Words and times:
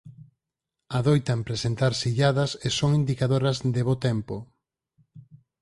Adoitan 0.99 1.39
presentarse 1.49 2.05
illadas 2.13 2.51
e 2.65 2.67
son 2.77 2.91
indicadoras 2.99 3.57
de 3.75 3.81
bo 3.87 3.95
tempo. 4.07 4.35